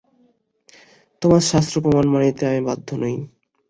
[1.21, 3.15] তোমার শাস্ত্র-প্রমাণ মানিতে আমি বাধ্য নই।